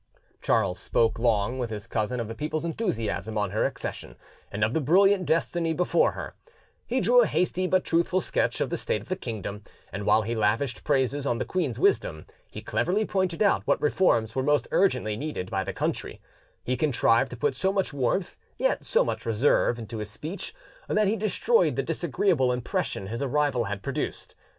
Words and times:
Charles 0.41 0.79
spoke 0.79 1.19
long 1.19 1.59
with 1.59 1.69
his 1.69 1.85
cousin 1.85 2.19
of 2.19 2.27
the 2.27 2.33
people's 2.33 2.65
enthusiasm 2.65 3.37
on 3.37 3.51
her 3.51 3.65
accession 3.67 4.15
and 4.51 4.63
of 4.63 4.73
the 4.73 4.81
brilliant 4.81 5.27
destiny 5.27 5.73
before 5.73 6.13
her; 6.13 6.33
he 6.87 6.99
drew 6.99 7.21
a 7.21 7.27
hasty 7.27 7.67
but 7.67 7.83
truthful 7.85 8.19
sketch 8.19 8.61
of 8.61 8.71
the 8.71 8.77
state 8.77 9.01
of 9.03 9.09
the 9.09 9.15
kingdom; 9.15 9.63
and 9.93 10.07
while 10.07 10.23
he 10.23 10.33
lavished 10.33 10.83
praises 10.83 11.27
on 11.27 11.37
the 11.37 11.45
queen's 11.45 11.77
wisdom, 11.77 12.25
he 12.49 12.61
cleverly 12.63 13.05
pointed 13.05 13.43
out 13.43 13.61
what 13.67 13.79
reforms 13.79 14.33
were 14.33 14.41
most 14.41 14.67
urgently 14.71 15.15
needed 15.15 15.51
by 15.51 15.63
the 15.63 15.71
country; 15.71 16.19
he 16.63 16.75
contrived 16.75 17.29
to 17.29 17.37
put 17.37 17.55
so 17.55 17.71
much 17.71 17.93
warmth, 17.93 18.35
yet 18.57 18.83
so 18.83 19.05
much 19.05 19.23
reserve, 19.23 19.77
into 19.77 19.99
his 19.99 20.09
speech 20.09 20.51
that 20.87 21.07
he 21.07 21.15
destroyed 21.15 21.75
the 21.75 21.83
disagreeable 21.83 22.51
impression 22.51 23.05
his 23.05 23.21
arrival 23.21 23.65
had 23.65 23.83
produced. 23.83 24.33